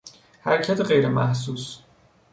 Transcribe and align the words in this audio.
حرکت 0.41 0.81
غیرمحسوس 0.81 1.79